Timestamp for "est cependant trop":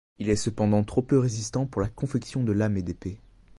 0.31-1.03